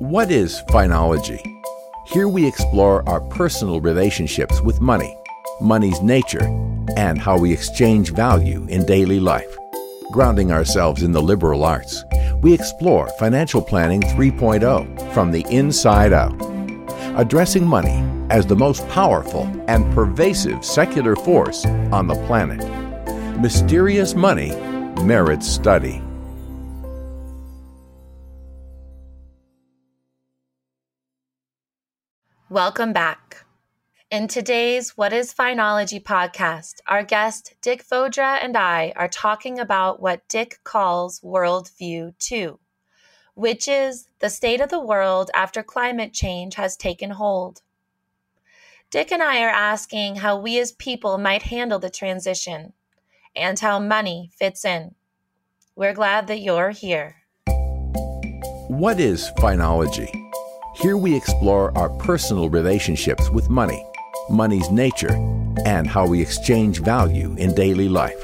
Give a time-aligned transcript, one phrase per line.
[0.00, 1.40] What is Finology?
[2.06, 5.16] Here we explore our personal relationships with money,
[5.60, 6.42] money's nature,
[6.96, 9.56] and how we exchange value in daily life.
[10.10, 12.04] Grounding ourselves in the liberal arts,
[12.42, 16.34] we explore Financial Planning 3.0 from the inside out,
[17.16, 22.60] addressing money as the most powerful and pervasive secular force on the planet.
[23.40, 24.56] Mysterious money
[25.04, 26.02] merits study.
[32.54, 33.44] Welcome back.
[34.12, 40.00] In today's What is Finology podcast, our guest Dick Vodra and I are talking about
[40.00, 42.60] what Dick calls Worldview 2,
[43.34, 47.62] which is the state of the world after climate change has taken hold.
[48.88, 52.72] Dick and I are asking how we as people might handle the transition
[53.34, 54.94] and how money fits in.
[55.74, 57.16] We're glad that you're here.
[58.68, 60.24] What is Finology?
[60.74, 63.86] Here we explore our personal relationships with money,
[64.28, 65.14] money's nature,
[65.64, 68.20] and how we exchange value in daily life.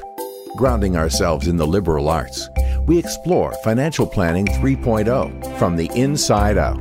[0.57, 2.51] Grounding ourselves in the liberal arts,
[2.87, 6.81] we explore Financial Planning 3.0 from the inside out,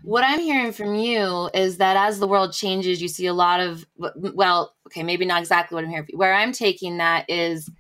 [0.04, 3.62] What I'm hearing from you is that as the world changes, you see a lot
[3.62, 6.10] of, well, okay, maybe not exactly what I'm hearing.
[6.14, 7.72] Where I'm taking that is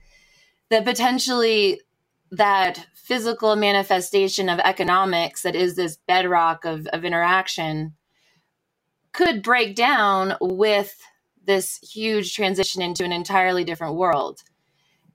[0.71, 1.81] that potentially
[2.31, 7.94] that physical manifestation of economics that is this bedrock of, of interaction
[9.13, 11.00] could break down with
[11.46, 14.41] this huge transition into an entirely different world.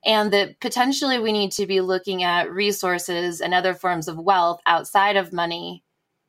[0.03, 4.59] And that potentially we need to be looking at resources and other forms of wealth
[4.65, 5.83] outside of money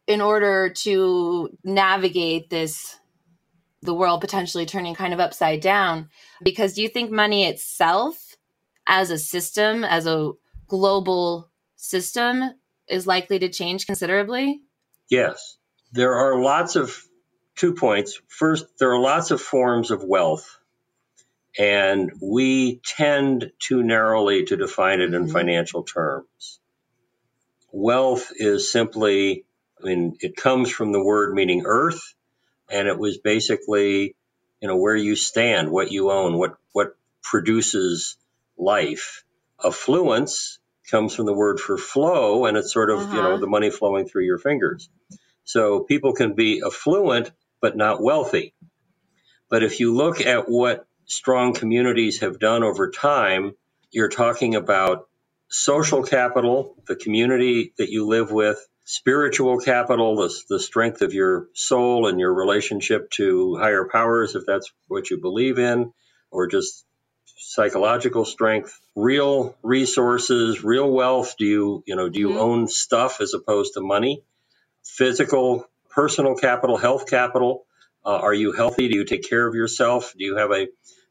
[0.07, 2.99] in order to navigate this
[3.83, 6.09] the world potentially turning kind of upside down
[6.43, 8.37] because do you think money itself
[8.87, 10.33] as a system as a
[10.73, 12.43] global system
[12.89, 14.63] is likely to change considerably?
[15.11, 15.59] Yes.
[15.93, 16.97] There are lots of
[17.57, 18.19] two points.
[18.27, 20.59] First, there are lots of forms of wealth,
[21.59, 25.33] and we tend too narrowly to define it in mm-hmm.
[25.33, 26.59] financial terms.
[27.71, 29.45] Wealth is simply,
[29.79, 32.15] I mean, it comes from the word meaning earth,
[32.71, 34.17] and it was basically,
[34.63, 38.17] you know, where you stand, what you own, what what produces
[38.57, 39.25] life.
[39.63, 40.59] Affluence
[40.91, 43.17] comes from the word for flow, and it's sort of uh-huh.
[43.17, 43.39] you know uh-huh.
[43.39, 44.89] the money flowing through your fingers.
[45.45, 48.55] So people can be affluent but not wealthy.
[49.49, 53.53] But if you look at what strong communities have done over time,
[53.91, 55.09] you're talking about
[55.49, 61.49] social capital, the community that you live with, spiritual capital, the, the strength of your
[61.55, 65.93] soul and your relationship to higher powers, if that's what you believe in,
[66.31, 66.85] or just
[67.45, 71.35] psychological strength, real resources, real wealth?
[71.39, 72.39] Do you, you know, do you mm-hmm.
[72.39, 74.23] own stuff as opposed to money?
[74.85, 77.65] Physical, personal capital, health capital.
[78.05, 78.89] Uh, are you healthy?
[78.89, 80.15] Do you take care of yourself?
[80.17, 80.69] Do you have a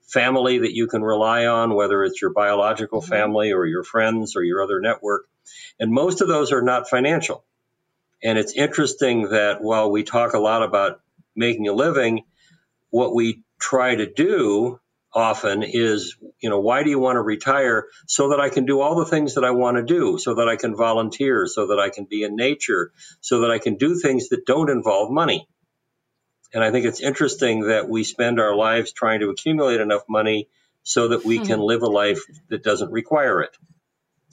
[0.08, 3.12] family that you can rely on, whether it's your biological mm-hmm.
[3.12, 5.25] family or your friends or your other network?
[5.80, 7.44] And most of those are not financial.
[8.24, 11.02] And it's interesting that while we talk a lot about
[11.35, 12.23] making a living,
[12.90, 14.79] what we try to do
[15.13, 17.87] often is, you know, why do you want to retire?
[18.08, 20.47] So that I can do all the things that I want to do, so that
[20.47, 23.99] I can volunteer, so that I can be in nature, so that I can do
[23.99, 25.47] things that don't involve money.
[26.53, 30.49] And I think it's interesting that we spend our lives trying to accumulate enough money
[30.84, 31.46] so that we hmm.
[31.46, 33.55] can live a life that doesn't require it.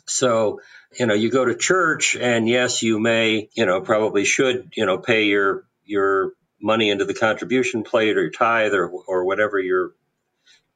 [0.06, 0.60] So,
[0.98, 4.86] you know, you go to church and yes, you may, you know, probably should, you
[4.86, 9.60] know, pay your, your money into the contribution plate or your tithe or, or whatever
[9.60, 9.92] your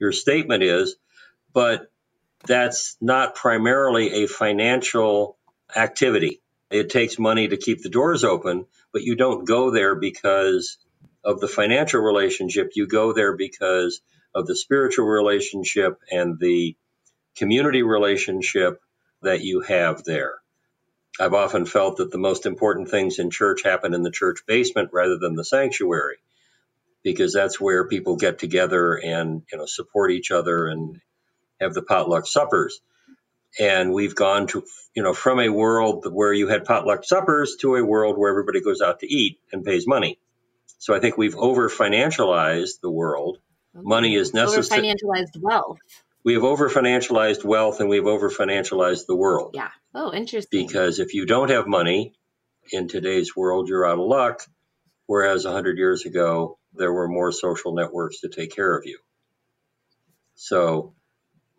[0.03, 0.97] your statement is,
[1.55, 1.91] but
[2.45, 5.39] that's not primarily a financial
[5.77, 6.43] activity.
[6.71, 10.77] It takes money to keep the doors open, but you don't go there because
[11.25, 12.73] of the financial relationship.
[12.75, 14.01] You go there because
[14.35, 16.77] of the spiritual relationship and the
[17.37, 18.81] community relationship
[19.23, 20.35] that you have there.
[21.21, 24.91] I've often felt that the most important things in church happen in the church basement
[24.93, 26.17] rather than the sanctuary
[27.03, 31.01] because that's where people get together and you know support each other and
[31.61, 32.81] have the potluck suppers.
[33.61, 34.65] And we've gone to
[34.95, 38.61] you know from a world where you had potluck suppers to a world where everybody
[38.61, 40.19] goes out to eat and pays money.
[40.79, 43.39] So i think we've over financialized the world.
[43.75, 45.79] Money is necessary over financialized wealth.
[46.25, 49.53] we have over financialized wealth and we've over financialized the world.
[49.55, 49.71] Yeah.
[49.95, 50.67] Oh interesting.
[50.67, 52.15] Because if you don't have money
[52.71, 54.43] in today's world you're out of luck.
[55.07, 58.99] Whereas 100 years ago there were more social networks to take care of you
[60.35, 60.95] so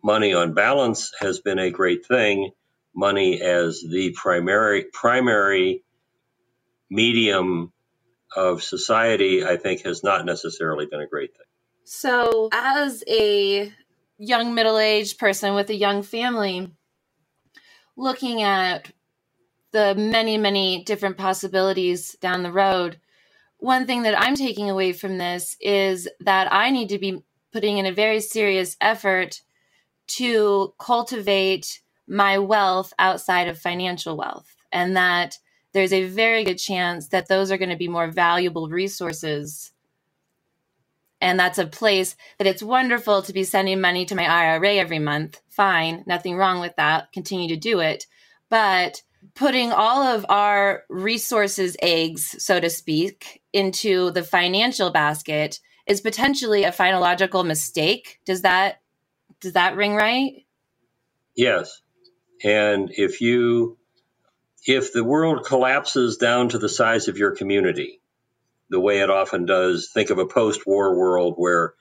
[0.02, 2.50] money on balance has been a great thing.
[2.94, 5.82] Money as the primary primary
[6.90, 7.72] medium
[8.36, 11.46] of society, I think, has not necessarily been a great thing.
[11.84, 13.72] So, as a
[14.18, 16.70] young middle aged person with a young family,
[17.96, 18.92] looking at
[19.72, 23.00] the many, many different possibilities down the road,
[23.64, 27.78] one thing that I'm taking away from this is that I need to be putting
[27.78, 29.40] in a very serious effort
[30.06, 35.38] to cultivate my wealth outside of financial wealth and that
[35.72, 39.72] there's a very good chance that those are going to be more valuable resources.
[41.22, 44.98] And that's a place that it's wonderful to be sending money to my IRA every
[44.98, 45.40] month.
[45.48, 48.04] Fine nothing wrong with that continue to do it.
[48.50, 49.00] But
[49.34, 56.64] putting all of our resources eggs so to speak into the financial basket is potentially
[56.64, 58.80] a finological mistake does that
[59.44, 60.46] does that ring right?
[61.36, 61.82] Yes.
[62.42, 63.78] And if you
[64.66, 68.00] if the world collapses down to the size of your community,
[68.70, 71.74] the way it often does, think of a post-war world where,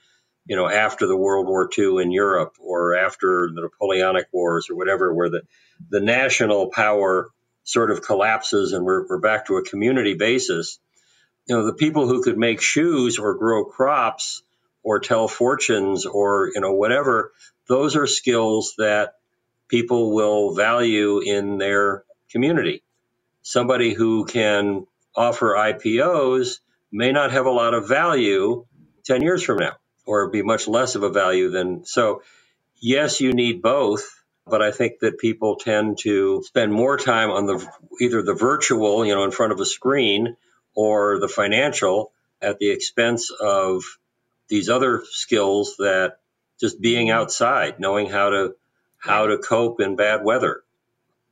[0.46, 4.76] you know, after the World War II in Europe or after the Napoleonic Wars or
[4.76, 5.44] whatever, where the,
[5.90, 7.30] the national power
[7.64, 10.80] sort of collapses and we're, we're back to a community basis,
[11.48, 14.44] you know, the people who could make shoes or grow crops
[14.84, 17.34] or tell fortunes or, you know, whatever,
[17.68, 19.16] those are skills that
[19.70, 22.84] people will value in their community.
[23.42, 26.60] Somebody who can offer IPOs
[26.92, 28.66] may not have a lot of value
[29.06, 29.74] 10 years from now
[30.06, 32.22] or be much less of a value than so
[32.80, 37.46] yes you need both but i think that people tend to spend more time on
[37.46, 37.68] the
[38.02, 40.36] either the virtual you know in front of a screen
[40.76, 42.12] or the financial
[42.42, 43.84] at the expense of
[44.50, 46.18] these other skills that
[46.60, 47.18] just being mm-hmm.
[47.18, 48.56] outside, knowing how to
[48.98, 50.64] how to cope in bad weather.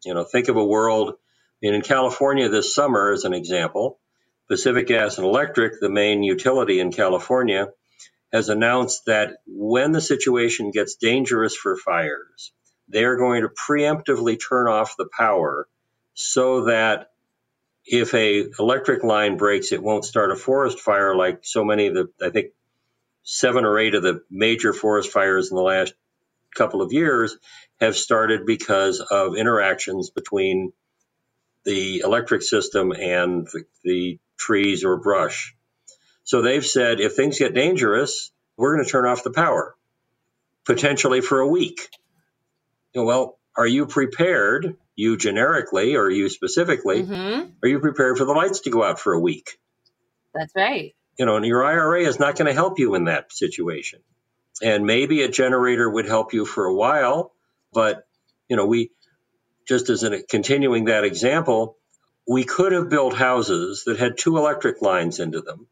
[0.04, 1.16] You know, think of a world.
[1.62, 4.00] Mean, in California this summer, as an example,
[4.48, 7.68] Pacific Gas and Electric, the main utility in California,
[8.34, 12.52] has announced that when the situation gets dangerous for fires,
[12.92, 15.68] they are going to preemptively turn off the power
[16.14, 17.12] so that
[17.86, 21.94] if a electric line breaks, it won't start a forest fire like so many of
[21.96, 22.52] the I think
[23.24, 25.94] seven or eight of the major forest fires in the last
[26.56, 27.38] couple of years
[27.80, 30.74] have started because of interactions between
[31.64, 35.56] the electric system and the, the trees or brush.
[36.24, 39.76] So they've said if things get dangerous, we're going to turn off the power,
[40.66, 41.90] potentially for a week.
[42.94, 47.50] Well, are you prepared, you generically or you specifically, mm-hmm.
[47.64, 49.60] are you prepared for the lights to go out for a week?
[50.34, 53.32] That's right you know, and your IRA is not going to help you in that
[53.32, 54.00] situation.
[54.64, 57.32] And maybe a generator would help you for a while,
[57.72, 58.08] but
[58.48, 58.90] you know, we
[59.68, 61.78] just as in continuing that example,
[62.28, 65.68] we could have built houses that had two electric lines into them,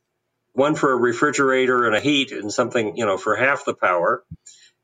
[0.53, 4.23] one for a refrigerator and a heat and something, you know, for half the power,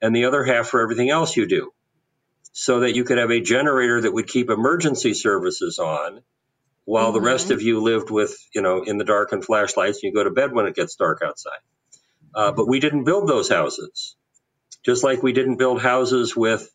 [0.01, 1.71] and the other half for everything else you do.
[2.57, 6.21] So that you could have a generator that would keep emergency services on
[6.85, 7.15] while mm-hmm.
[7.15, 10.13] the rest of you lived with, you know, in the dark and flashlights, and you
[10.13, 11.59] go to bed when it gets dark outside.
[12.33, 14.15] Uh, but we didn't build those houses,
[14.85, 16.71] just like we didn't build houses with,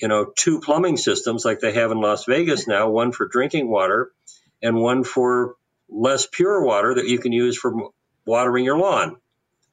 [0.00, 3.68] you know, two plumbing systems like they have in Las Vegas now, one for drinking
[3.68, 4.12] water
[4.62, 5.56] and one for
[5.88, 7.90] less pure water that you can use for
[8.24, 9.16] watering your lawn.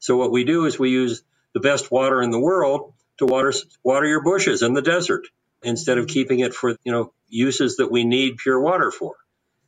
[0.00, 1.22] So what we do is we use
[1.54, 5.26] the best water in the world to water water your bushes in the desert
[5.62, 9.16] instead of keeping it for you know uses that we need pure water for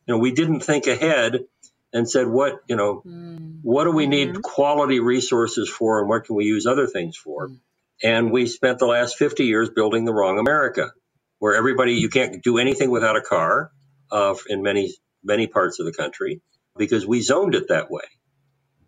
[0.09, 1.45] you know, we didn't think ahead
[1.93, 3.61] and said, what, you know, mm.
[3.63, 4.41] what do we need mm-hmm.
[4.41, 7.49] quality resources for and what can we use other things for?
[7.49, 7.61] Mm.
[8.03, 10.93] And we spent the last 50 years building the wrong America,
[11.41, 13.71] where everybody, you can't do anything without a car
[14.11, 16.41] uh, in many, many parts of the country
[16.77, 18.05] because we zoned it that way.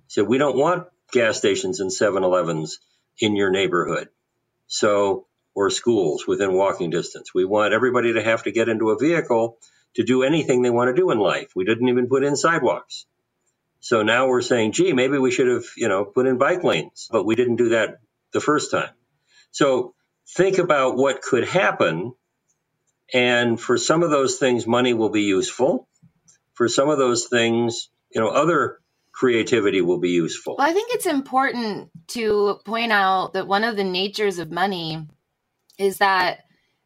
[0.08, 2.78] said, we don't want gas stations and 7 Elevens
[3.18, 4.08] in your neighborhood.
[4.70, 7.34] So, or schools within walking distance.
[7.34, 9.58] We want everybody to have to get into a vehicle
[9.94, 11.50] to do anything they want to do in life.
[11.56, 13.04] We didn't even put in sidewalks.
[13.80, 17.08] So now we're saying, gee, maybe we should have, you know, put in bike lanes,
[17.10, 17.98] but we didn't do that
[18.32, 18.90] the first time.
[19.50, 19.94] So
[20.36, 22.12] think about what could happen.
[23.12, 25.88] And for some of those things, money will be useful.
[26.54, 28.78] For some of those things, you know, other
[29.12, 30.56] creativity will be useful.
[30.58, 35.06] Well, I think it's important to point out that one of the natures of money
[35.78, 36.44] is that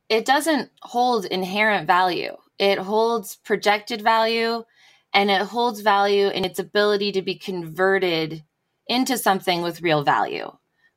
[0.08, 2.36] it doesn't hold inherent value.
[2.58, 4.64] It holds projected value
[5.12, 8.44] and it holds value in its ability to be converted
[8.86, 10.50] into something with real value.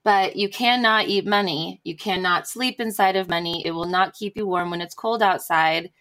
[0.04, 1.82] But you cannot eat money.
[1.84, 3.66] You cannot sleep inside of money.
[3.66, 5.92] It will not keep you warm when it's cold outside.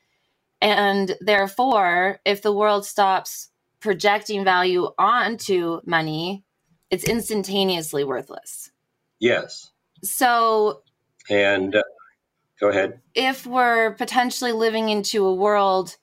[0.61, 3.51] And therefore, if the world stops
[3.87, 6.43] projecting value onto money,
[6.91, 8.73] it's instantaneously worthless.
[9.21, 9.71] Yes.
[10.03, 10.83] So,
[11.31, 11.85] and uh,
[12.59, 12.99] go ahead.
[13.15, 15.99] If we're potentially living into a world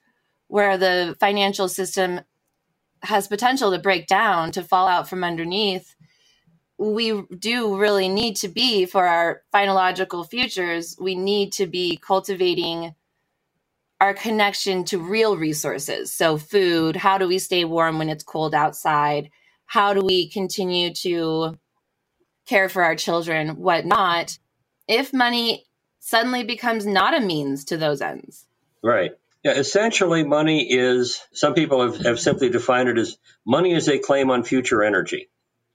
[0.48, 2.22] where the financial system
[3.02, 5.94] has potential to break down, to fall out from underneath,
[6.78, 12.94] we do really need to be for our finological futures, we need to be cultivating
[14.04, 16.12] our connection to real resources.
[16.12, 19.30] So, food, how do we stay warm when it's cold outside?
[19.64, 21.58] How do we continue to
[22.46, 24.38] care for our children, whatnot,
[24.86, 25.64] if money
[26.00, 28.46] suddenly becomes not a means to those ends?
[28.82, 29.12] Right.
[29.42, 33.98] Yeah, essentially, money is, some people have, have simply defined it as money is a
[33.98, 35.30] claim on future energy.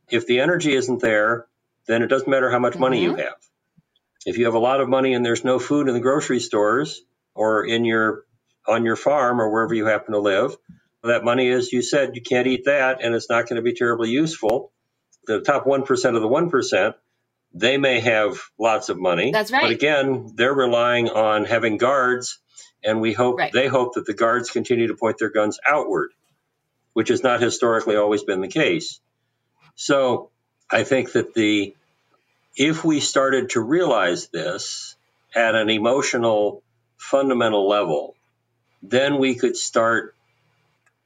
[0.08, 1.48] If the energy isn't there,
[1.88, 2.82] then it doesn't matter how much mm-hmm.
[2.82, 3.22] money you mm-hmm.
[3.22, 3.38] have.
[4.24, 7.02] If you have a lot of money and there's no food in the grocery stores
[7.34, 8.24] or in your
[8.68, 10.56] on your farm or wherever you happen to live,
[11.04, 13.74] that money is you said you can't eat that and it's not going to be
[13.74, 14.72] terribly useful.
[15.26, 16.94] The top 1% of the 1%,
[17.54, 19.32] they may have lots of money.
[19.32, 19.64] That's right.
[19.64, 22.40] But again, they're relying on having guards
[22.84, 23.52] and we hope right.
[23.52, 26.12] they hope that the guards continue to point their guns outward,
[26.94, 29.00] which has not historically always been the case.
[29.76, 30.30] So
[30.72, 31.76] I think that the
[32.56, 34.96] if we started to realize this
[35.36, 36.64] at an emotional
[37.00, 38.16] fundamental level,
[38.84, 40.16] then we could start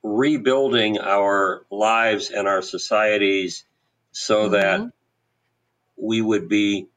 [0.02, 3.64] rebuilding our lives and our societies
[4.12, 4.54] so mm-hmm.
[4.54, 4.92] that
[5.96, 6.88] we would be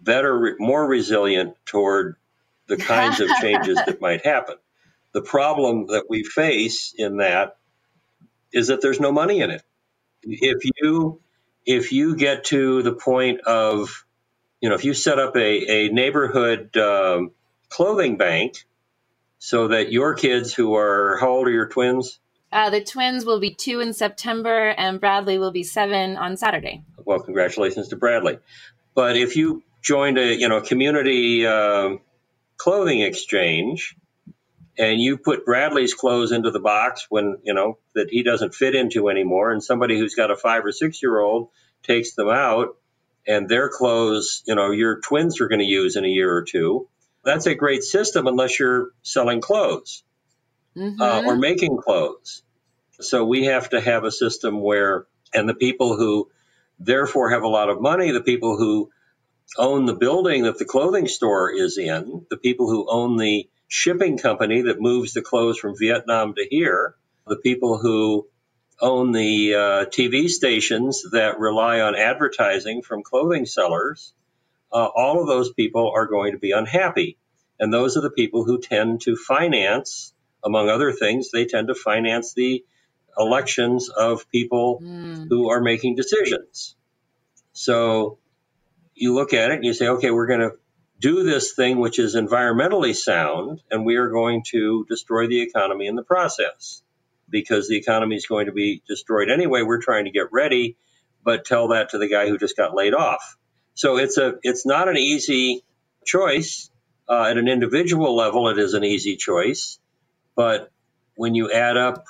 [0.00, 2.16] better, more resilient toward
[2.66, 4.56] the kinds of changes that might happen.
[5.12, 7.56] The problem that we face in that
[8.52, 9.62] is that there's no money in it.
[10.22, 11.20] If you
[11.64, 14.04] if you get to the point of
[14.60, 17.30] you know if you set up a, a neighborhood um,
[17.68, 18.66] clothing bank
[19.38, 22.18] so that your kids who are how old are your twins
[22.52, 26.82] uh, the twins will be two in september and bradley will be seven on saturday
[27.04, 28.38] well congratulations to bradley
[28.94, 31.90] but if you joined a you know community uh,
[32.56, 33.96] clothing exchange
[34.78, 38.74] and you put Bradley's clothes into the box when, you know, that he doesn't fit
[38.74, 41.48] into anymore, and somebody who's got a five or six year old
[41.82, 42.76] takes them out
[43.26, 46.42] and their clothes, you know, your twins are going to use in a year or
[46.42, 46.88] two.
[47.26, 50.04] That's a great system unless you're selling clothes
[50.76, 51.02] mm-hmm.
[51.02, 52.42] uh, or making clothes.
[53.00, 56.30] So we have to have a system where, and the people who
[56.78, 58.90] therefore have a lot of money, the people who
[59.58, 64.18] own the building that the clothing store is in, the people who own the shipping
[64.18, 66.94] company that moves the clothes from Vietnam to here,
[67.26, 68.28] the people who
[68.80, 74.12] own the uh, TV stations that rely on advertising from clothing sellers,
[74.76, 77.16] uh, all of those people are going to be unhappy.
[77.58, 80.12] And those are the people who tend to finance,
[80.44, 82.62] among other things, they tend to finance the
[83.18, 85.28] elections of people mm.
[85.30, 86.76] who are making decisions.
[87.54, 88.18] So
[88.94, 90.52] you look at it and you say, okay, we're going to
[91.00, 95.86] do this thing which is environmentally sound, and we are going to destroy the economy
[95.86, 96.82] in the process
[97.30, 99.62] because the economy is going to be destroyed anyway.
[99.62, 100.76] We're trying to get ready,
[101.24, 103.38] but tell that to the guy who just got laid off.
[103.76, 105.62] So it's a it's not an easy
[106.04, 106.70] choice.
[107.08, 109.78] Uh, at an individual level, it is an easy choice,
[110.34, 110.72] but
[111.14, 112.06] when you add up,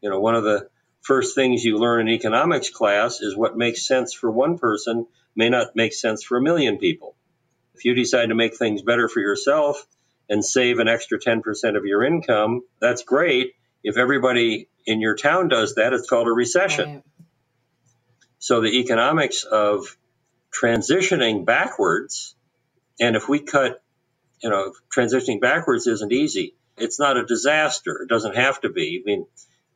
[0.00, 0.68] you know, one of the
[1.02, 5.50] first things you learn in economics class is what makes sense for one person may
[5.50, 7.14] not make sense for a million people.
[7.74, 9.86] If you decide to make things better for yourself
[10.28, 13.54] and save an extra 10% of your income, that's great.
[13.84, 16.94] If everybody in your town does that, it's called a recession.
[16.94, 17.04] Right.
[18.38, 19.96] So the economics of
[20.52, 22.34] transitioning backwards,
[23.00, 23.82] and if we cut,
[24.42, 26.54] you know, transitioning backwards isn't easy.
[26.76, 28.02] It's not a disaster.
[28.02, 29.02] It doesn't have to be.
[29.02, 29.26] I mean,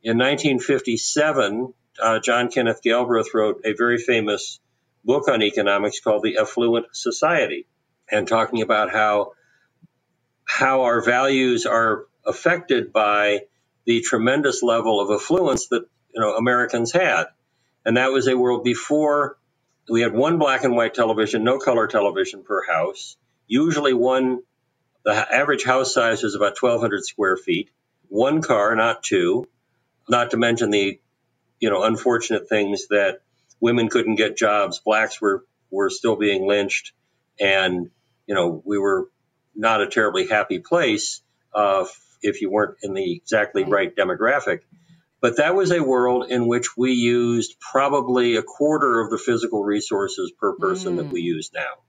[0.03, 4.59] in 1957, uh, John Kenneth Galbraith wrote a very famous
[5.03, 7.67] book on economics called The Affluent Society,
[8.11, 9.31] and talking about how
[10.45, 13.41] how our values are affected by
[13.85, 17.25] the tremendous level of affluence that you know Americans had,
[17.85, 19.37] and that was a world before
[19.89, 23.17] we had one black and white television, no color television per house.
[23.47, 24.39] Usually, one
[25.03, 27.69] the average house size was about 1,200 square feet.
[28.09, 29.47] One car, not two.
[30.09, 30.99] Not to mention the
[31.59, 33.21] you know unfortunate things that
[33.59, 36.93] women couldn't get jobs, blacks were were still being lynched,
[37.39, 37.89] and
[38.27, 39.09] you know we were
[39.55, 41.21] not a terribly happy place
[41.53, 41.85] uh,
[42.21, 44.61] if you weren't in the exactly right demographic.
[45.25, 49.63] But that was a world in which we used probably a quarter of the physical
[49.63, 50.97] resources per person mm.
[50.97, 51.81] that we use now.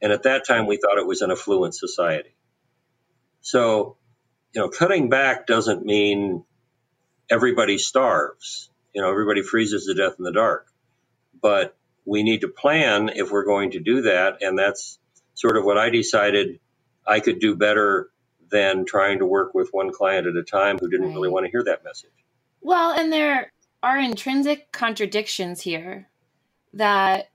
[0.00, 2.36] And at that time, we thought it was an affluent society.
[3.40, 3.96] So,
[4.54, 6.44] you know, cutting back doesn't mean
[7.28, 8.70] everybody starves.
[8.94, 10.68] You know, everybody freezes to death in the dark.
[11.42, 14.42] But we need to plan if we're going to do that.
[14.42, 15.00] And that's
[15.34, 16.60] sort of what I decided
[17.04, 18.10] I could do better
[18.48, 21.14] than trying to work with one client at a time who didn't right.
[21.16, 22.12] really want to hear that message.
[22.60, 23.52] Well, and there
[23.82, 26.08] are intrinsic contradictions here
[26.74, 27.30] that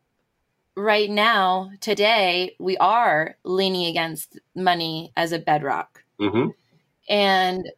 [0.76, 6.04] right now, today, we are leaning against money as a bedrock.
[6.20, 6.50] Mm-hmm.
[7.10, 7.72] And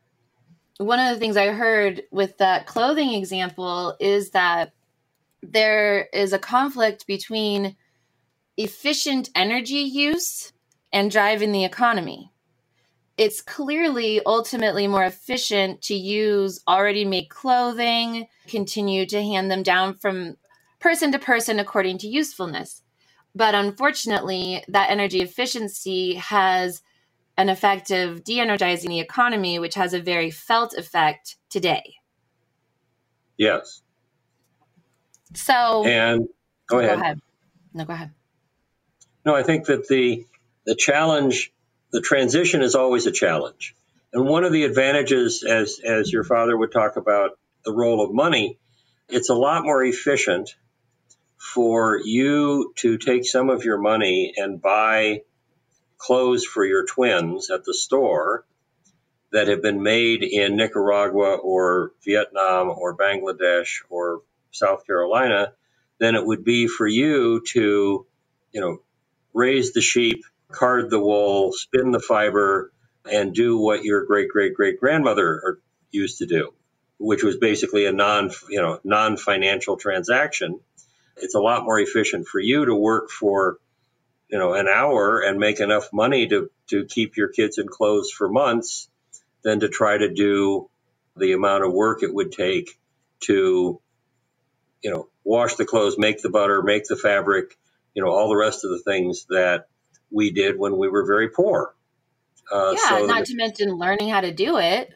[0.78, 4.74] one of the things I heard with that clothing example is that
[5.42, 7.76] there is a conflict between
[8.58, 10.52] efficient energy use
[10.92, 12.32] and driving the economy.
[13.18, 19.96] It's clearly ultimately more efficient to use already made clothing, continue to hand them down
[19.96, 20.38] from
[20.80, 22.84] person to person according to usefulness.
[23.34, 26.82] But unfortunately, that energy efficiency has
[27.38, 31.96] an effect of de energizing the economy, which has a very felt effect today.
[33.38, 33.82] Yes.
[35.36, 36.28] So, and
[36.68, 36.96] go, ahead.
[36.96, 37.22] go ahead.
[37.74, 38.12] No, go ahead.
[39.26, 40.26] No, I think that the
[40.66, 41.54] the challenge,
[41.92, 43.76] the transition is always a challenge.
[44.14, 48.14] And one of the advantages, as as your father would talk about the role of
[48.14, 48.58] money,
[49.10, 50.56] it's a lot more efficient
[51.38, 55.22] for you to take some of your money and buy
[55.98, 58.46] clothes for your twins at the store
[59.32, 64.22] that have been made in Nicaragua or Vietnam or Bangladesh or
[64.52, 65.54] South Carolina
[66.00, 68.06] than it would be for you to,
[68.52, 68.80] you know,
[69.34, 72.72] raise the sheep, card the wool, spin the fiber,
[73.10, 75.60] and do what your great great great grandmother er,
[75.92, 76.54] used to do,
[76.98, 80.60] which was basically a non, you know, non financial transaction.
[81.16, 83.58] It's a lot more efficient for you to work for
[84.30, 88.12] you know an hour and make enough money to to keep your kids in clothes
[88.12, 88.90] for months
[89.44, 90.70] than to try to do
[91.16, 92.78] the amount of work it would take
[93.22, 93.80] to
[94.82, 97.58] you know wash the clothes make the butter make the fabric
[97.94, 99.68] you know all the rest of the things that
[100.12, 101.74] we did when we were very poor
[102.52, 104.92] uh, yeah so not to mention learning how to do it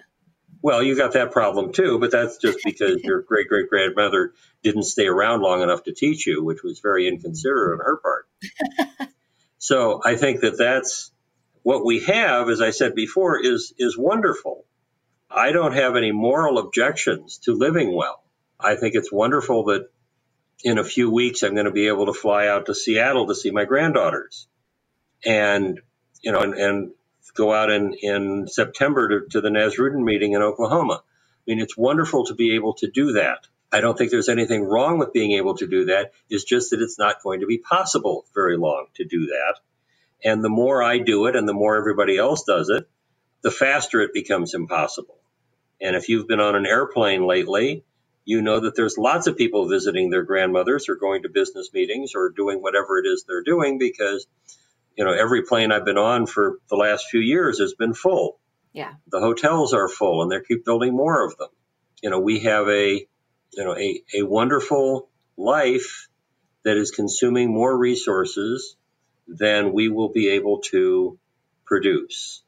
[0.64, 4.84] well, you got that problem too, but that's just because your great great grandmother didn't
[4.84, 9.10] stay around long enough to teach you, which was very inconsiderate on her part.
[9.58, 11.12] so I think that that's
[11.64, 14.66] what we have, as I said before, is is wonderful.
[15.30, 18.22] I don't have any moral objections to living well.
[18.60, 19.90] I think it's wonderful that
[20.64, 23.36] in a few weeks I'm going to be able to fly out to Seattle to
[23.36, 24.48] see my granddaughters,
[25.26, 25.80] and
[26.22, 26.92] you know, and, and
[27.36, 31.02] go out in, in September to, to the Nasrudin meeting in Oklahoma.
[31.04, 33.48] I mean, it's wonderful to be able to do that.
[33.72, 36.12] I don't think there's anything wrong with being able to do that.
[36.30, 39.56] It's just that it's not going to be possible very long to do that.
[40.24, 42.88] And the more I do it and the more everybody else does it,
[43.42, 45.18] the faster it becomes impossible.
[45.82, 47.86] And if you've been on an airplane lately,
[48.24, 52.12] you know that there's lots of people visiting their grandmothers or going to business meetings
[52.14, 54.28] or doing whatever it is they're doing because
[54.98, 58.40] you know, every plane I've been on for the last few years has been full.
[58.74, 58.94] Yeah.
[59.12, 61.50] The hotels are full and they keep building more of them.
[62.02, 63.06] You know, we have a,
[63.54, 66.08] you know, a, a wonderful life
[66.64, 68.76] that is consuming more resources
[69.28, 71.18] than we will be able to
[71.66, 72.44] produce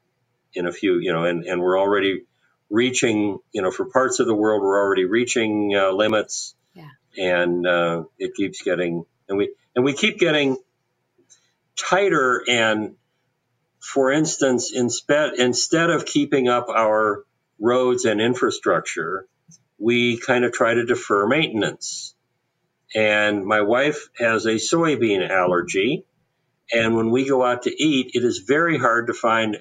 [0.54, 2.24] in a few, you know, and, and we're already
[2.70, 6.54] reaching, you know, for parts of the world, we're already reaching uh, limits.
[6.74, 6.88] Yeah.
[7.18, 10.56] And uh, it keeps getting, and we, and we keep getting
[11.76, 12.96] tighter and
[13.84, 17.24] for instance, instead, instead of keeping up our
[17.60, 19.26] roads and infrastructure,
[19.78, 22.14] we kind of try to defer maintenance.
[22.94, 26.06] And my wife has a soybean allergy.
[26.72, 29.58] And when we go out to eat, it is very hard to find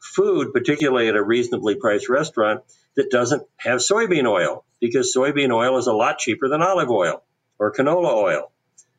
[0.00, 2.62] food, particularly at a reasonably priced restaurant,
[2.96, 4.64] that doesn't have soybean oil.
[4.80, 7.22] because soybean oil is a lot cheaper than olive oil
[7.58, 8.52] or canola oil.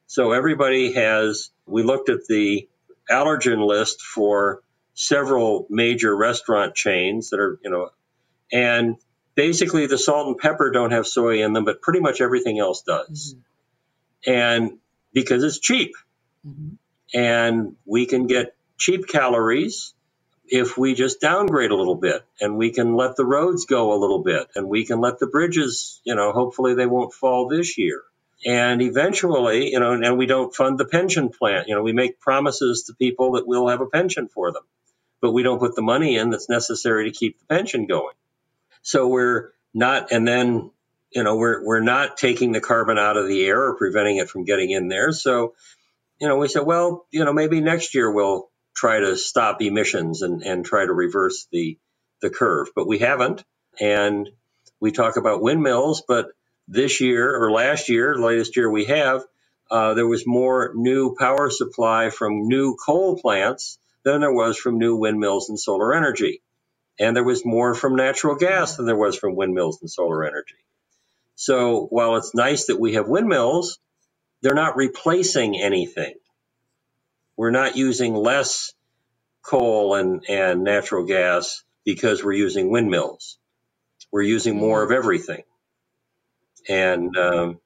[0.08, 2.68] So everybody has, we looked at the
[3.10, 4.62] allergen list for
[4.94, 7.90] several major restaurant chains that are, you know,
[8.52, 8.98] and
[9.36, 12.82] basically the salt and pepper don't have soy in them, but pretty much everything else
[12.82, 13.36] does.
[14.26, 14.32] Mm-hmm.
[14.32, 14.80] And
[15.14, 15.92] because it's cheap.
[16.46, 16.76] Mm-hmm.
[17.14, 19.94] And we can get cheap calories
[20.48, 23.98] if we just downgrade a little bit and we can let the roads go a
[24.00, 27.78] little bit and we can let the bridges, you know, hopefully they won't fall this
[27.78, 28.02] year.
[28.46, 31.66] And eventually, you know, and we don't fund the pension plan.
[31.68, 34.64] You know, we make promises to people that we'll have a pension for them,
[35.22, 38.16] but we don't put the money in that's necessary to keep the pension going.
[38.82, 40.72] So we're not, and then,
[41.12, 44.30] you know, we're, we're not taking the carbon out of the air or preventing it
[44.30, 45.12] from getting in there.
[45.12, 45.56] So,
[46.22, 50.22] you know, we said, well, you know, maybe next year we'll try to stop emissions
[50.22, 51.78] and, and try to reverse the,
[52.22, 53.44] the curve, but we haven't.
[53.82, 54.30] And
[54.80, 56.28] we talk about windmills, but
[56.70, 59.24] this year or last year, latest year we have,
[59.72, 64.78] uh, there was more new power supply from new coal plants than there was from
[64.78, 66.42] new windmills and solar energy.
[67.00, 70.56] And there was more from natural gas than there was from windmills and solar energy.
[71.36, 73.80] So while it's nice that we have windmills,
[74.42, 76.16] they're not replacing anything.
[77.38, 78.74] We're not using less
[79.42, 83.38] coal and, and natural gas because we're using windmills.
[84.12, 85.44] We're using more of everything.
[86.68, 87.60] And, um,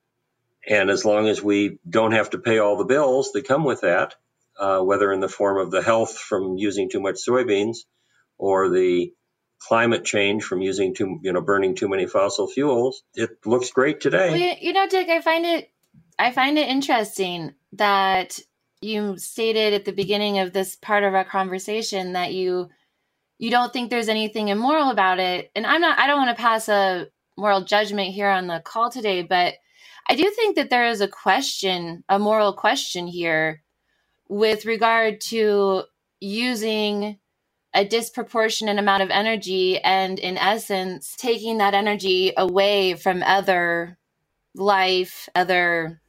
[0.68, 3.82] and as long as we don't have to pay all the bills that come with
[3.82, 4.16] that,
[4.60, 7.80] uh, whether in the form of the health from using too much soybeans
[8.38, 9.12] or the
[9.60, 14.02] climate change from using too, you know, burning too many fossil fuels, it looks great
[14.02, 14.30] today.
[14.30, 15.70] Well, you know, Dick, I find it,
[16.20, 18.40] I find it interesting that
[18.84, 22.70] you stated at the beginning of this part of our conversation that you
[23.40, 26.42] you don't think there's anything immoral about it and i'm not i don't want to
[26.42, 29.56] pass a moral judgment here on the call today but
[30.08, 33.64] i do think that there is a question a moral question here
[34.30, 35.84] with regard to
[36.20, 37.20] using
[37.74, 43.98] a disproportionate amount of energy and in essence taking that energy away from other
[44.56, 46.02] life other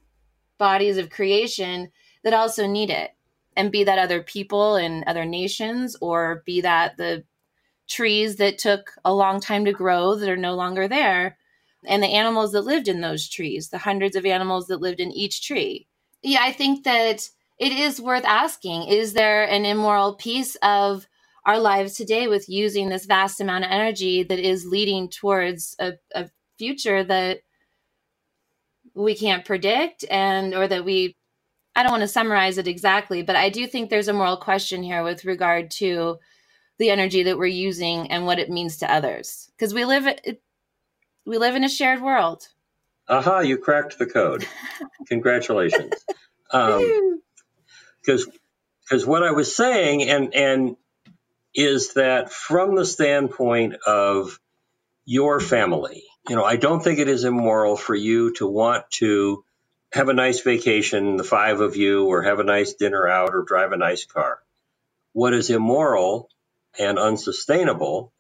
[0.59, 1.91] bodies of creation
[2.23, 3.11] that also need it
[3.57, 7.25] and be that other people and other nations or be that the
[7.89, 11.37] trees that took a long time to grow that are no longer there
[11.87, 15.13] and the animals that lived in those trees the hundreds of animals that lived in
[15.13, 15.87] each tree.
[16.23, 21.07] Yeah i think that it is worth asking is there an immoral piece of
[21.47, 25.93] our lives today with using this vast amount of energy that is leading towards a,
[26.15, 27.41] a future that
[28.95, 31.17] we can't predict and or that we
[31.77, 34.83] I don't want to summarize it exactly, but I do think there's a moral question
[34.85, 36.19] here with regard to
[36.79, 40.07] the energy that we're using and what it means to others because we live
[41.25, 42.49] we live in a shared world.
[43.09, 44.47] Aha, you cracked the code.
[45.09, 45.93] Congratulations.
[46.51, 47.21] Um,
[48.01, 48.29] because
[48.83, 50.77] because what I was saying and and
[51.55, 54.39] is that from the standpoint of
[55.05, 59.45] your family, you know, I don't think it is immoral for you to want to
[59.93, 63.43] have a nice vacation, the five of you, or have a nice dinner out, or
[63.43, 64.39] drive a nice car.
[65.13, 66.29] What is immoral
[66.79, 68.13] and unsustainable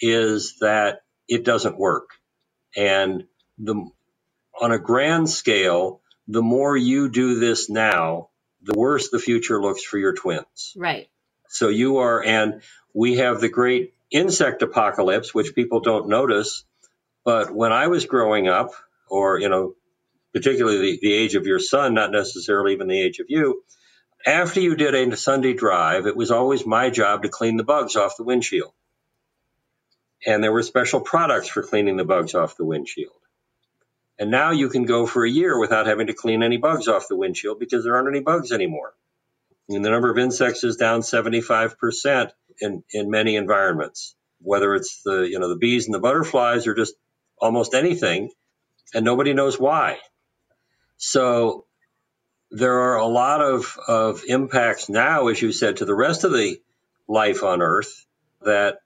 [0.00, 2.10] is that it doesn't work.
[2.76, 3.24] And
[3.58, 3.90] the,
[4.60, 8.28] on a grand scale, the more you do this now,
[8.62, 10.74] the worse the future looks for your twins.
[10.76, 11.08] Right.
[11.48, 16.64] So you are, and we have the great insect apocalypse, which people don't notice.
[17.24, 18.70] But when I was growing up,
[19.08, 19.74] or, you know,
[20.32, 23.62] particularly the, the age of your son, not necessarily even the age of you.
[24.26, 27.94] After you did a Sunday drive, it was always my job to clean the bugs
[27.94, 28.72] off the windshield.
[30.26, 33.12] And there were special products for cleaning the bugs off the windshield.
[34.18, 37.06] And now you can go for a year without having to clean any bugs off
[37.06, 38.94] the windshield because there aren't any bugs anymore.
[39.68, 45.20] And the number of insects is down 75% in, in many environments, whether it's the,
[45.22, 46.94] you know, the bees and the butterflies or just
[47.38, 48.30] almost anything.
[48.92, 49.98] And nobody knows why.
[50.96, 51.66] So
[52.50, 56.32] there are a lot of, of impacts now, as you said, to the rest of
[56.32, 56.60] the
[57.08, 58.06] life on Earth
[58.42, 58.78] that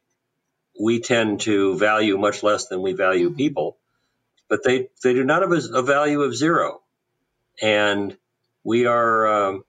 [0.81, 3.37] we tend to value much less than we value mm-hmm.
[3.37, 3.77] people.
[4.49, 6.81] But they, they do not have a, a value of zero.
[7.62, 8.16] And
[8.64, 9.64] we are, um,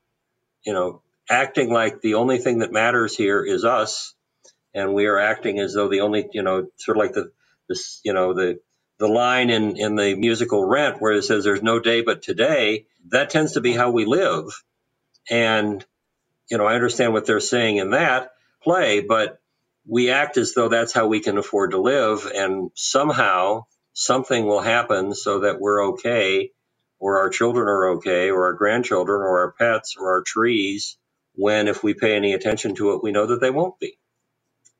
[0.63, 4.13] you know, acting like the only thing that matters here is us.
[4.73, 7.31] And we are acting as though the only, you know, sort of like the,
[7.67, 8.59] this, you know, the,
[9.01, 12.87] the line in, in the musical Rent where it says there's no day but today,
[13.11, 14.45] that tends to be how we live.
[15.29, 15.85] And,
[16.49, 18.31] you know, I understand what they're saying in that
[18.63, 19.39] play, but
[19.87, 22.27] we act as though that's how we can afford to live.
[22.33, 26.51] And somehow something will happen so that we're okay,
[26.99, 30.97] or our children are okay, or our grandchildren, or our pets, or our trees,
[31.35, 33.97] when if we pay any attention to it, we know that they won't be.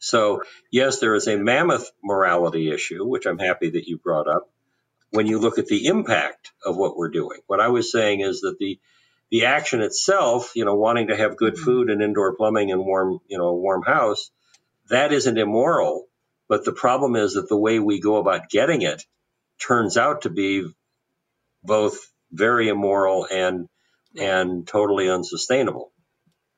[0.02, 4.50] So, yes, there is a mammoth morality issue, which I'm happy that you brought up.
[5.12, 8.42] When you look at the impact of what we're doing, what I was saying is
[8.42, 8.80] that the
[9.30, 11.64] the action itself, you know, wanting to have good mm-hmm.
[11.64, 14.32] food and indoor plumbing and warm, you know, a warm house,
[14.90, 16.08] that isn't immoral.
[16.50, 19.06] But the problem is that the way we go about getting it
[19.60, 20.66] turns out to be
[21.64, 23.70] both very immoral and
[24.18, 25.92] and totally unsustainable.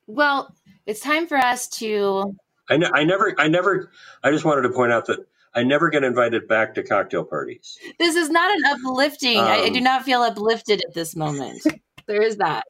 [0.08, 2.36] Well, it's time for us to.
[2.70, 3.92] I, ne- I never, I never,
[4.24, 5.20] I just wanted to point out that
[5.54, 7.78] I never get invited back to cocktail parties.
[8.00, 9.38] This is not an uplifting.
[9.38, 11.62] Um, I, I do um, not feel uplifted at this moment.
[12.08, 12.66] there is that.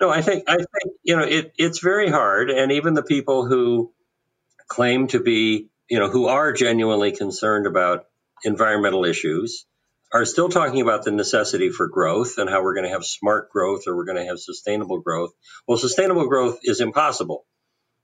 [0.00, 1.52] No, I think I think you know it.
[1.56, 3.94] It's very hard, and even the people who
[4.68, 8.04] claim to be, you know, who are genuinely concerned about
[8.44, 9.64] environmental issues,
[10.12, 13.50] are still talking about the necessity for growth and how we're going to have smart
[13.50, 15.32] growth or we're going to have sustainable growth.
[15.66, 17.46] Well, sustainable growth is impossible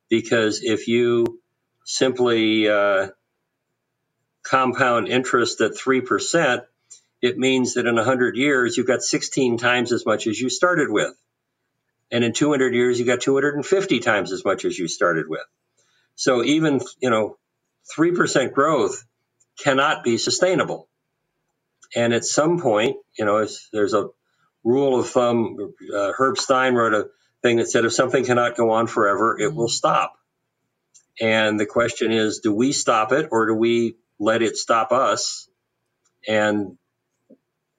[0.09, 1.41] because if you
[1.85, 3.09] simply uh,
[4.43, 6.63] compound interest at 3%,
[7.21, 10.91] it means that in 100 years, you've got 16 times as much as you started
[10.91, 11.15] with.
[12.11, 15.47] And in 200 years, you got 250 times as much as you started with.
[16.15, 17.39] So even, you know,
[17.97, 19.05] 3% growth
[19.59, 20.89] cannot be sustainable.
[21.95, 24.09] And at some point, you know, there's a
[24.65, 25.75] rule of thumb.
[25.95, 27.09] Uh, Herb Stein wrote a
[27.43, 30.15] thing that said if something cannot go on forever, it will stop.
[31.21, 35.49] And the question is, do we stop it or do we let it stop us?
[36.27, 36.79] And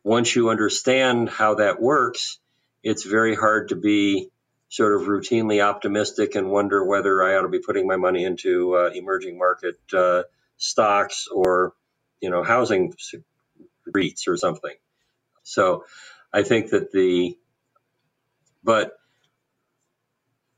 [0.04, 2.40] once you understand how that works,
[2.84, 4.30] it's very hard to be
[4.70, 8.76] sort of routinely optimistic and wonder whether I ought to be putting my money into
[8.76, 10.24] uh, emerging market uh,
[10.58, 11.74] stocks or,
[12.20, 12.94] you know, housing
[13.88, 14.76] REITs or something.
[15.44, 15.86] So
[16.34, 17.38] I think that the,
[18.64, 18.94] but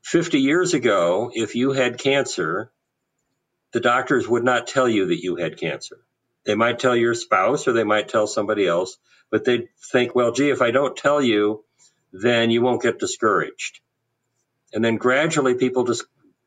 [0.06, 2.70] 50 years ago, if you had cancer,
[3.72, 5.98] the doctors would not tell you that you had cancer.
[6.44, 8.98] They might tell your spouse or they might tell somebody else,
[9.32, 11.64] but they'd think, well, gee, if I don't tell you,
[12.12, 13.80] then you won't get discouraged.
[14.72, 16.04] And then gradually people just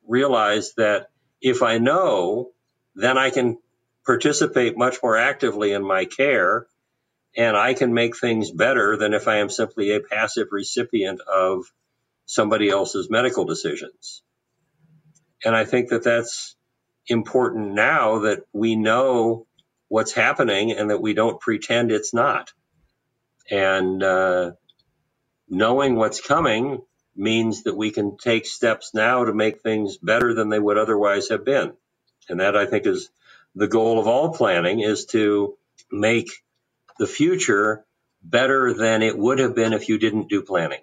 [0.08, 1.10] realize that
[1.42, 2.52] if I know,
[2.94, 3.58] then I can
[4.06, 6.66] participate much more actively in my care
[7.36, 11.70] and I can make things better than if I am simply a passive recipient of
[12.30, 14.22] somebody else's medical decisions.
[15.44, 16.54] And I think that that's
[17.08, 19.48] important now that we know
[19.88, 22.52] what's happening and that we don't pretend it's not.
[23.50, 24.52] And uh,
[25.48, 26.82] knowing what's coming
[27.16, 31.30] means that we can take steps now to make things better than they would otherwise
[31.30, 31.72] have been.
[32.28, 33.10] And that I think is
[33.56, 35.56] the goal of all planning is to
[35.90, 36.30] make
[37.00, 37.84] the future
[38.22, 40.82] better than it would have been if you didn't do planning.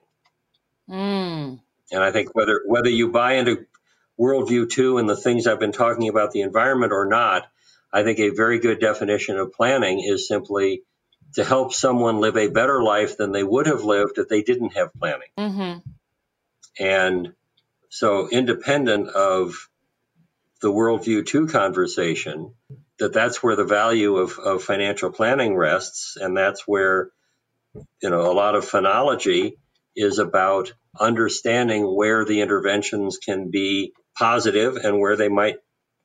[0.89, 1.59] Mm.
[1.91, 3.65] And I think whether whether you buy into
[4.19, 7.47] worldview two and the things I've been talking about the environment or not,
[7.93, 10.83] I think a very good definition of planning is simply
[11.35, 14.75] to help someone live a better life than they would have lived if they didn't
[14.75, 15.29] have planning.
[15.37, 15.89] Mm-hmm.
[16.79, 17.33] And
[17.89, 19.69] so, independent of
[20.61, 22.53] the worldview two conversation,
[22.99, 27.11] that that's where the value of, of financial planning rests, and that's where
[28.01, 29.53] you know a lot of Finology
[29.97, 35.57] is about understanding where the interventions can be positive and where they might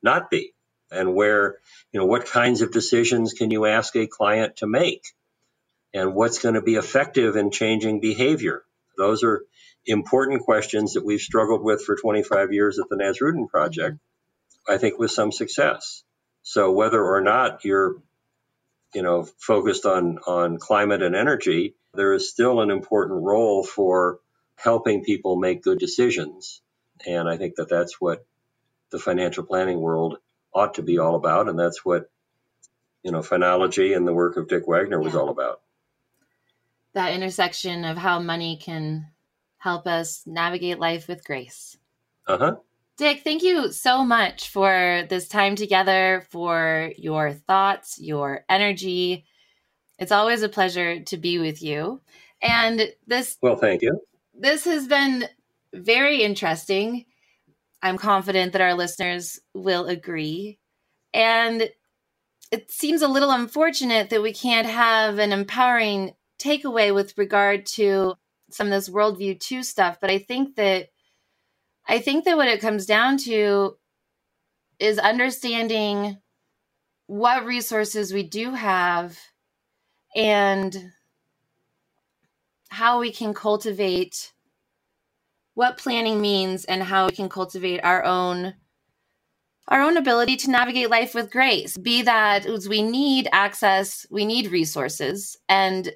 [0.03, 0.55] not be,
[0.91, 1.59] and where
[1.93, 5.05] you know what kinds of decisions can you ask a client to make,
[5.95, 8.63] and what's going to be effective in changing behavior.
[8.97, 9.45] Those are
[9.87, 13.99] important questions that we've struggled with for 25 years at the Nasrudin Project,
[14.69, 16.03] I think with some success.
[16.43, 17.97] So whether or not you're,
[18.95, 24.21] you know, focused on, on climate and energy, there is still an important role for
[24.57, 26.63] helping people make good decisions.
[27.07, 28.25] And I think that that's what
[28.91, 30.19] the financial planning world
[30.55, 31.49] ought to be all about.
[31.49, 32.11] And that's what,
[33.03, 35.61] you know, Finology and the work of Dick Wagner was all about.
[36.95, 39.09] That intersection of how money can
[39.59, 41.77] help us navigate life with grace.
[42.27, 42.57] Uh huh.
[42.99, 49.25] Dick, thank you so much for this time together, for your thoughts, your energy.
[50.03, 52.01] It's always a pleasure to be with you.
[52.43, 53.39] And this.
[53.41, 54.01] Well, thank you.
[54.35, 55.29] This has been
[55.73, 57.05] very interesting.
[57.83, 60.59] I'm confident that our listeners will agree.
[61.15, 61.71] And
[62.51, 68.15] it seems a little unfortunate that we can't have an empowering takeaway with regard to
[68.51, 70.89] some of this worldview two stuff, but I think that
[71.87, 73.77] I think that what it comes down to
[74.81, 76.19] is understanding
[77.07, 79.17] what resources we do have
[80.15, 80.93] and
[82.69, 84.33] how we can cultivate
[85.55, 88.55] what planning means and how we can cultivate our own
[89.69, 91.77] our own ability to navigate life with grace.
[91.79, 95.93] Be that we need access we need resources and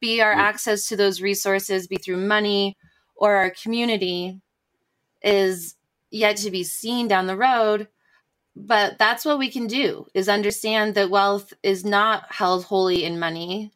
[0.00, 0.38] be our mm.
[0.38, 2.76] access to those resources be through money
[3.16, 4.40] or our community
[5.22, 5.76] is
[6.10, 7.88] yet to be seen down the road
[8.56, 13.18] but that's what we can do is understand that wealth is not held wholly in
[13.18, 13.70] money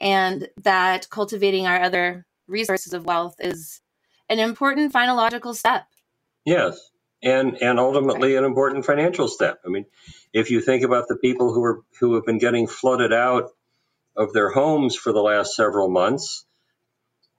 [0.00, 3.80] and that cultivating our other resources of wealth is
[4.28, 5.86] an important finological step.
[6.44, 6.78] Yes
[7.22, 9.60] and and ultimately an important financial step.
[9.64, 9.86] I mean
[10.32, 13.50] if you think about the people who are who have been getting flooded out
[14.16, 16.44] of their homes for the last several months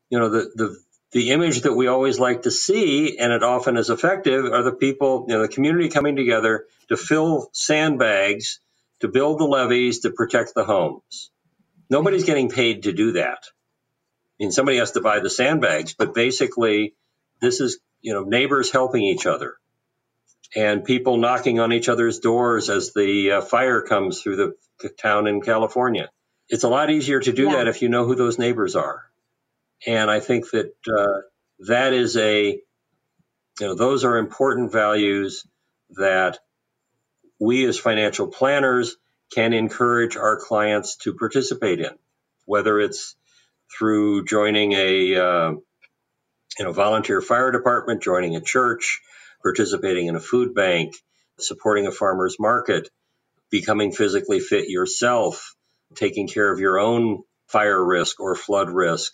[0.09, 0.77] you know the the
[1.12, 4.71] the image that we always like to see, and it often is effective, are the
[4.71, 8.60] people, you know, the community coming together to fill sandbags,
[9.02, 11.32] to build the levees, to protect the homes.
[11.89, 13.39] Nobody's getting paid to do that.
[13.43, 16.95] I mean, somebody has to buy the sandbags, but basically,
[17.41, 19.56] this is, you know, neighbors helping each other
[20.56, 25.28] and people knocking on each other's doors as the uh, fire comes through the town
[25.28, 26.10] in California.
[26.50, 27.58] It's a lot easier to do yeah.
[27.58, 29.04] that if you know who those neighbors are.
[29.85, 31.21] And I think that uh,
[31.67, 32.49] that is a,
[33.59, 35.45] you know, those are important values
[35.91, 36.39] that
[37.39, 38.95] we as financial planners
[39.33, 41.91] can encourage our clients to participate in,
[42.45, 43.15] whether it's
[43.77, 45.51] through joining a, uh,
[46.59, 49.01] you know, volunteer fire department, joining a church,
[49.41, 50.93] participating in a food bank,
[51.39, 52.89] supporting a farmer's market,
[53.49, 55.55] becoming physically fit yourself,
[55.95, 59.13] taking care of your own fire risk or flood risk,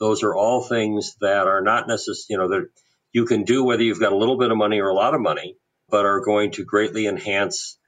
[0.00, 2.68] those are all things that are not necessary, you know, that
[3.12, 5.20] you can do whether you've got a little bit of money or a lot of
[5.20, 5.56] money,
[5.88, 7.78] but are going to greatly enhance,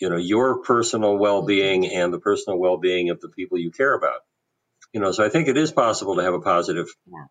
[0.00, 4.20] you know, your personal well-being and the personal well-being of the people you care about.
[4.92, 7.24] You know, so I think it is possible to have a positive yeah.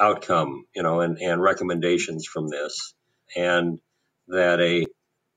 [0.00, 2.94] outcome, you know, and, and recommendations from this,
[3.36, 3.80] and
[4.28, 4.86] that a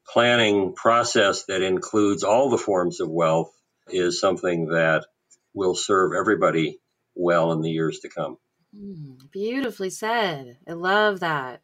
[0.08, 3.52] planning process that includes all the forms of wealth
[3.90, 5.06] is something that
[5.54, 6.80] will serve everybody
[7.18, 8.38] well in the years to come.
[8.76, 10.58] Mm, beautifully said.
[10.68, 11.62] I love that.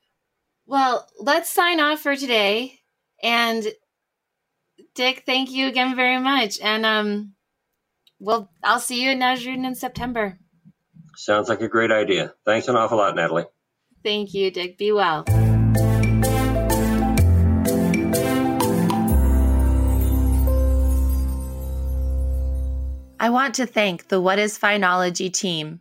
[0.65, 2.79] Well, let's sign off for today.
[3.21, 3.65] And
[4.95, 6.59] Dick, thank you again very much.
[6.61, 7.33] And um
[8.19, 10.39] well, I'll see you in Najrudin in September.
[11.15, 12.33] Sounds like a great idea.
[12.45, 13.45] Thanks an awful lot, Natalie.
[14.03, 14.77] Thank you, Dick.
[14.77, 15.25] Be well.
[23.23, 25.79] I want to thank the What is Finology team,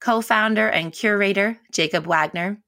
[0.00, 2.60] co founder and curator Jacob Wagner,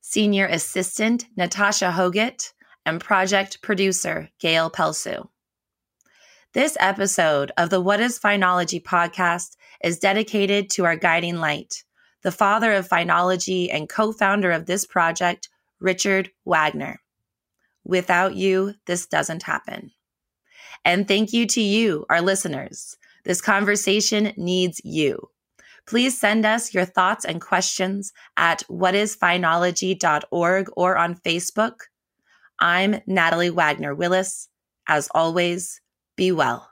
[0.00, 2.52] senior assistant Natasha Hoget,
[2.84, 5.28] and project producer Gail Pelsu.
[6.54, 11.84] This episode of the What is Finology podcast is dedicated to our guiding light,
[12.24, 17.00] the father of finology and co founder of this project, Richard Wagner.
[17.84, 19.92] Without you, this doesn't happen.
[20.84, 22.96] And thank you to you, our listeners.
[23.28, 25.28] This conversation needs you.
[25.86, 31.74] Please send us your thoughts and questions at whatisfinology.org or on Facebook.
[32.58, 34.48] I'm Natalie Wagner Willis.
[34.88, 35.78] As always,
[36.16, 36.70] be well.